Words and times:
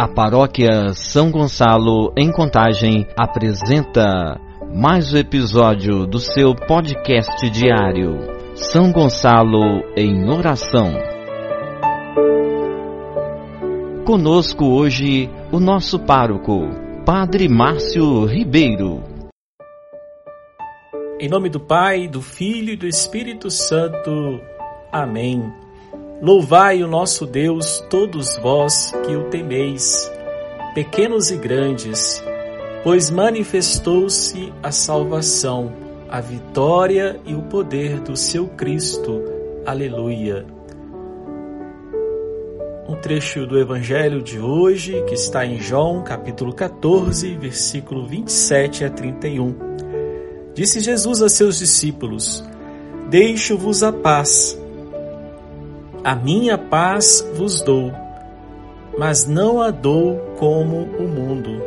A 0.00 0.08
paróquia 0.08 0.94
São 0.94 1.30
Gonçalo, 1.30 2.10
em 2.16 2.32
Contagem, 2.32 3.06
apresenta 3.18 4.40
mais 4.74 5.12
um 5.12 5.18
episódio 5.18 6.06
do 6.06 6.18
seu 6.18 6.54
podcast 6.54 7.50
diário. 7.50 8.16
São 8.54 8.90
Gonçalo 8.92 9.82
em 9.94 10.26
Oração. 10.30 10.94
Conosco 14.06 14.64
hoje 14.64 15.28
o 15.52 15.60
nosso 15.60 15.98
pároco, 15.98 16.62
Padre 17.04 17.46
Márcio 17.46 18.24
Ribeiro. 18.24 19.02
Em 21.20 21.28
nome 21.28 21.50
do 21.50 21.60
Pai, 21.60 22.08
do 22.08 22.22
Filho 22.22 22.72
e 22.72 22.76
do 22.76 22.86
Espírito 22.86 23.50
Santo. 23.50 24.40
Amém. 24.90 25.52
Louvai 26.22 26.82
o 26.82 26.86
nosso 26.86 27.24
Deus, 27.24 27.82
todos 27.88 28.36
vós 28.42 28.92
que 29.06 29.16
o 29.16 29.30
temeis, 29.30 30.12
pequenos 30.74 31.30
e 31.30 31.36
grandes, 31.38 32.22
pois 32.84 33.08
manifestou-se 33.08 34.52
a 34.62 34.70
salvação, 34.70 35.72
a 36.10 36.20
vitória 36.20 37.18
e 37.24 37.34
o 37.34 37.40
poder 37.44 38.00
do 38.00 38.18
seu 38.18 38.48
Cristo. 38.48 39.22
Aleluia. 39.64 40.44
Um 42.86 42.96
trecho 42.96 43.46
do 43.46 43.58
Evangelho 43.58 44.20
de 44.20 44.38
hoje, 44.38 45.02
que 45.04 45.14
está 45.14 45.46
em 45.46 45.58
João, 45.58 46.02
capítulo 46.02 46.52
14, 46.52 47.34
versículo 47.36 48.06
27 48.06 48.84
a 48.84 48.90
31. 48.90 49.54
Disse 50.52 50.80
Jesus 50.80 51.22
a 51.22 51.30
seus 51.30 51.58
discípulos: 51.58 52.44
Deixo-vos 53.08 53.82
a 53.82 53.90
paz 53.90 54.60
a 56.02 56.14
minha 56.14 56.56
paz 56.56 57.26
vos 57.34 57.60
dou, 57.60 57.92
mas 58.98 59.26
não 59.26 59.60
a 59.60 59.70
dou 59.70 60.16
como 60.38 60.82
o 60.98 61.06
mundo. 61.06 61.62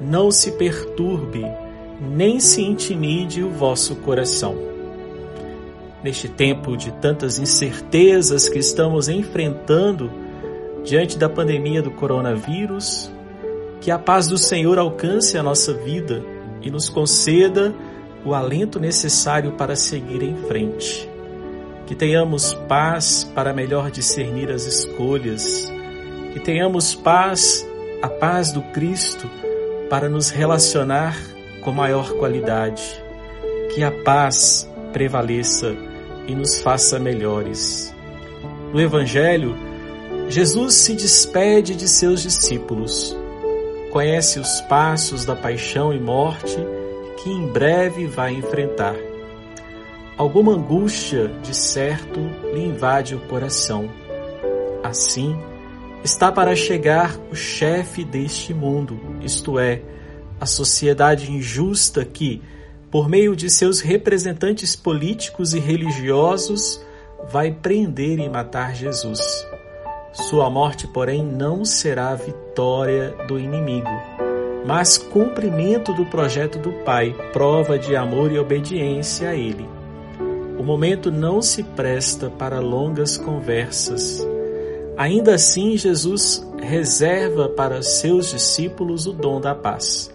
Não 0.00 0.30
se 0.30 0.52
perturbe, 0.52 1.44
nem 2.00 2.38
se 2.38 2.62
intimide 2.62 3.42
o 3.42 3.50
vosso 3.50 3.96
coração. 3.96 4.56
Neste 6.02 6.28
tempo 6.28 6.76
de 6.76 6.92
tantas 6.92 7.38
incertezas 7.38 8.48
que 8.48 8.58
estamos 8.58 9.08
enfrentando 9.08 10.10
diante 10.84 11.18
da 11.18 11.28
pandemia 11.28 11.82
do 11.82 11.90
coronavírus, 11.90 13.10
que 13.80 13.90
a 13.90 13.98
paz 13.98 14.28
do 14.28 14.38
Senhor 14.38 14.78
alcance 14.78 15.36
a 15.36 15.42
nossa 15.42 15.74
vida 15.74 16.22
e 16.62 16.70
nos 16.70 16.88
conceda 16.88 17.74
o 18.24 18.32
alento 18.32 18.78
necessário 18.78 19.52
para 19.52 19.74
seguir 19.74 20.22
em 20.22 20.36
frente 20.36 21.09
que 21.90 21.96
tenhamos 21.96 22.54
paz 22.68 23.28
para 23.34 23.52
melhor 23.52 23.90
discernir 23.90 24.48
as 24.48 24.62
escolhas, 24.62 25.72
que 26.32 26.38
tenhamos 26.38 26.94
paz, 26.94 27.66
a 28.00 28.08
paz 28.08 28.52
do 28.52 28.62
Cristo, 28.62 29.28
para 29.90 30.08
nos 30.08 30.30
relacionar 30.30 31.18
com 31.62 31.72
maior 31.72 32.12
qualidade, 32.12 32.80
que 33.74 33.82
a 33.82 33.90
paz 33.90 34.70
prevaleça 34.92 35.74
e 36.28 36.34
nos 36.36 36.60
faça 36.60 36.96
melhores. 37.00 37.92
No 38.72 38.80
Evangelho, 38.80 39.56
Jesus 40.28 40.74
se 40.74 40.94
despede 40.94 41.74
de 41.74 41.88
seus 41.88 42.22
discípulos, 42.22 43.16
conhece 43.90 44.38
os 44.38 44.60
passos 44.60 45.24
da 45.24 45.34
paixão 45.34 45.92
e 45.92 45.98
morte 45.98 46.56
que 47.20 47.28
em 47.28 47.48
breve 47.48 48.06
vai 48.06 48.32
enfrentar 48.32 48.94
Alguma 50.20 50.52
angústia, 50.52 51.28
de 51.42 51.56
certo, 51.56 52.20
lhe 52.52 52.62
invade 52.62 53.14
o 53.14 53.20
coração. 53.20 53.88
Assim, 54.84 55.34
está 56.04 56.30
para 56.30 56.54
chegar 56.54 57.16
o 57.32 57.34
chefe 57.34 58.04
deste 58.04 58.52
mundo, 58.52 59.00
isto 59.22 59.58
é, 59.58 59.80
a 60.38 60.44
sociedade 60.44 61.32
injusta 61.32 62.04
que, 62.04 62.42
por 62.90 63.08
meio 63.08 63.34
de 63.34 63.48
seus 63.48 63.80
representantes 63.80 64.76
políticos 64.76 65.54
e 65.54 65.58
religiosos, 65.58 66.84
vai 67.32 67.50
prender 67.50 68.18
e 68.18 68.28
matar 68.28 68.74
Jesus. 68.74 69.20
Sua 70.12 70.50
morte, 70.50 70.86
porém, 70.86 71.24
não 71.24 71.64
será 71.64 72.10
a 72.10 72.16
vitória 72.16 73.12
do 73.26 73.38
inimigo, 73.38 73.88
mas 74.66 74.98
cumprimento 74.98 75.94
do 75.94 76.04
projeto 76.04 76.58
do 76.58 76.72
Pai, 76.84 77.16
prova 77.32 77.78
de 77.78 77.96
amor 77.96 78.30
e 78.30 78.38
obediência 78.38 79.30
a 79.30 79.34
Ele. 79.34 79.79
O 80.60 80.62
momento 80.62 81.10
não 81.10 81.40
se 81.40 81.62
presta 81.62 82.28
para 82.28 82.60
longas 82.60 83.16
conversas. 83.16 84.22
Ainda 84.94 85.36
assim, 85.36 85.74
Jesus 85.74 86.46
reserva 86.60 87.48
para 87.48 87.80
seus 87.80 88.30
discípulos 88.30 89.06
o 89.06 89.12
dom 89.14 89.40
da 89.40 89.54
paz. 89.54 90.12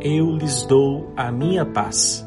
Eu 0.00 0.30
lhes 0.36 0.62
dou 0.66 1.12
a 1.16 1.32
minha 1.32 1.66
paz. 1.66 2.24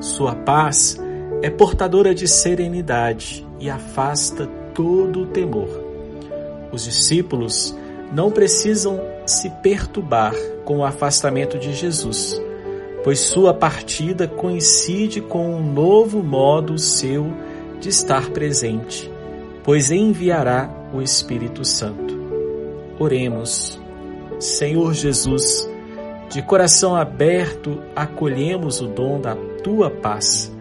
Sua 0.00 0.34
paz 0.34 0.98
é 1.42 1.50
portadora 1.50 2.14
de 2.14 2.26
serenidade 2.26 3.46
e 3.60 3.68
afasta 3.68 4.46
todo 4.74 5.24
o 5.24 5.26
temor. 5.26 5.68
Os 6.72 6.84
discípulos 6.84 7.76
não 8.10 8.30
precisam 8.30 8.98
se 9.26 9.50
perturbar 9.62 10.34
com 10.64 10.78
o 10.78 10.84
afastamento 10.86 11.58
de 11.58 11.74
Jesus 11.74 12.40
pois 13.02 13.20
sua 13.20 13.52
partida 13.52 14.28
coincide 14.28 15.20
com 15.20 15.54
um 15.54 15.72
novo 15.72 16.22
modo 16.22 16.78
seu 16.78 17.32
de 17.80 17.88
estar 17.88 18.30
presente, 18.30 19.10
pois 19.64 19.90
enviará 19.90 20.70
o 20.92 21.02
Espírito 21.02 21.64
Santo. 21.64 22.20
Oremos. 22.98 23.80
Senhor 24.38 24.92
Jesus, 24.94 25.68
de 26.28 26.42
coração 26.42 26.96
aberto 26.96 27.80
acolhemos 27.94 28.80
o 28.80 28.86
dom 28.86 29.20
da 29.20 29.36
tua 29.62 29.90
paz, 29.90 30.52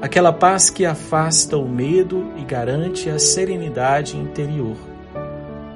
aquela 0.00 0.32
paz 0.32 0.70
que 0.70 0.84
afasta 0.84 1.56
o 1.56 1.68
medo 1.68 2.32
e 2.36 2.44
garante 2.44 3.10
a 3.10 3.18
serenidade 3.18 4.16
interior. 4.16 4.76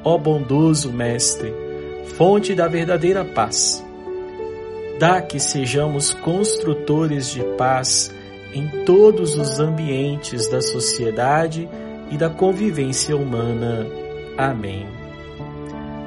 Ó 0.05 0.17
bondoso 0.17 0.93
Mestre, 0.93 1.53
fonte 2.17 2.55
da 2.55 2.69
verdadeira 2.69 3.25
paz, 3.25 3.85
Dá 5.01 5.23
que 5.23 5.41
sejamos 5.41 6.13
construtores 6.13 7.31
de 7.31 7.43
paz 7.57 8.15
em 8.53 8.85
todos 8.85 9.35
os 9.35 9.59
ambientes 9.59 10.47
da 10.47 10.61
sociedade 10.61 11.67
e 12.11 12.19
da 12.19 12.29
convivência 12.29 13.17
humana. 13.17 13.87
Amém. 14.37 14.87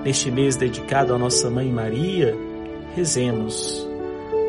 Neste 0.03 0.29
mês 0.29 0.55
dedicado 0.55 1.11
à 1.11 1.17
nossa 1.17 1.49
Mãe 1.49 1.71
Maria, 1.71 2.37
rezemos. 2.95 3.83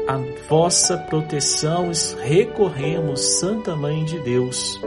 A 0.06 0.20
vossa 0.46 0.98
proteção 0.98 1.90
recorremos, 2.22 3.38
Santa 3.38 3.74
Mãe 3.74 4.04
de 4.04 4.18
Deus. 4.18 4.78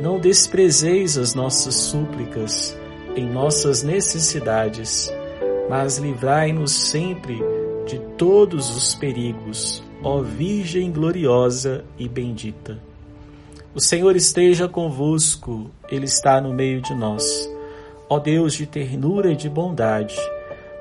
Não 0.00 0.20
desprezeis 0.20 1.18
as 1.18 1.34
nossas 1.34 1.74
súplicas 1.74 2.78
em 3.16 3.28
nossas 3.28 3.82
necessidades, 3.82 5.12
mas 5.68 5.98
livrai-nos 5.98 6.70
sempre 6.88 7.42
de 7.86 7.98
todos 8.16 8.76
os 8.76 8.94
perigos, 8.94 9.82
ó 10.02 10.20
Virgem 10.20 10.90
gloriosa 10.90 11.84
e 11.98 12.08
bendita. 12.08 12.78
O 13.74 13.80
Senhor 13.80 14.14
esteja 14.16 14.68
convosco, 14.68 15.70
Ele 15.90 16.04
está 16.04 16.40
no 16.40 16.52
meio 16.52 16.80
de 16.80 16.94
nós. 16.94 17.50
Ó 18.08 18.18
Deus 18.18 18.54
de 18.54 18.66
ternura 18.66 19.32
e 19.32 19.36
de 19.36 19.48
bondade, 19.48 20.16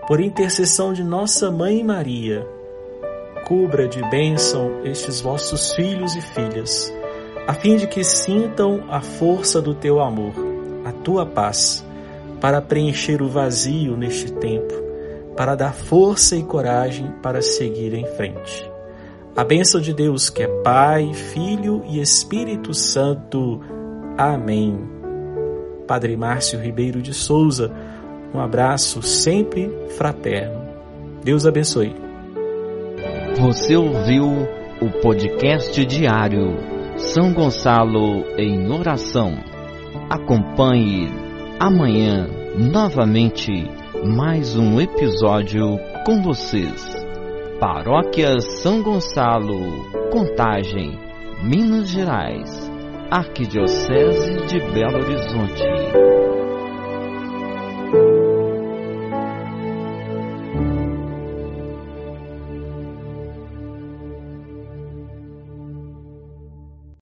por 0.08 0.20
intercessão 0.20 0.92
de 0.92 1.04
nossa 1.04 1.50
Mãe 1.50 1.82
Maria, 1.84 2.46
cubra 3.46 3.88
de 3.88 4.02
bênção 4.10 4.82
estes 4.84 5.22
vossos 5.22 5.74
filhos 5.74 6.16
e 6.16 6.22
filhas, 6.22 6.94
a 7.48 7.54
fim 7.54 7.78
de 7.78 7.88
que 7.88 8.04
sintam 8.04 8.84
a 8.90 9.00
força 9.00 9.62
do 9.62 9.74
teu 9.74 10.02
amor, 10.02 10.34
a 10.84 10.92
tua 10.92 11.26
paz, 11.26 11.86
para 12.42 12.62
preencher 12.62 13.22
o 13.22 13.30
vazio 13.30 13.96
neste 13.96 14.32
tempo 14.34 14.91
para 15.42 15.56
dar 15.56 15.74
força 15.74 16.36
e 16.36 16.44
coragem 16.44 17.12
para 17.20 17.42
seguir 17.42 17.96
em 17.96 18.06
frente. 18.16 18.70
A 19.36 19.44
bênção 19.44 19.82
de 19.82 19.92
Deus, 19.92 20.30
que 20.30 20.44
é 20.44 20.48
Pai, 20.62 21.16
Filho 21.16 21.82
e 21.88 22.00
Espírito 22.00 22.76
Santo. 22.76 23.60
Amém. 24.16 24.80
Padre 25.88 26.16
Márcio 26.16 26.60
Ribeiro 26.60 27.02
de 27.02 27.12
Souza, 27.12 27.74
um 28.32 28.40
abraço 28.40 29.02
sempre 29.02 29.68
fraterno. 29.98 30.62
Deus 31.24 31.48
abençoe. 31.48 31.96
Você 33.40 33.76
ouviu 33.76 34.28
o 34.80 34.92
podcast 35.02 35.84
diário 35.88 36.56
São 36.98 37.34
Gonçalo 37.34 38.26
em 38.38 38.72
Oração. 38.72 39.34
Acompanhe 40.08 41.10
amanhã 41.60 42.30
novamente 42.56 43.81
mais 44.04 44.56
um 44.56 44.82
episódio 44.82 45.78
com 46.06 46.24
vocês. 46.24 46.84
Paróquia 47.60 48.40
São 48.40 48.82
Gonçalo, 48.82 50.10
Contagem, 50.10 50.98
Minas 51.44 51.90
Gerais, 51.90 52.72
Arquidiocese 53.12 54.48
de 54.48 54.60
Belo 54.72 55.04
Horizonte. 55.04 56.21